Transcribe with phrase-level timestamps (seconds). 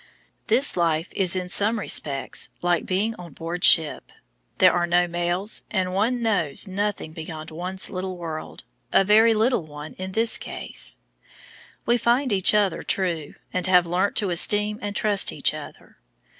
[0.47, 4.11] This life is in some respects like being on board ship
[4.57, 9.67] there are no mails, and one knows nothing beyond one's little world, a very little
[9.67, 10.97] one in this case.
[11.85, 15.99] We find each other true, and have learnt to esteem and trust each other.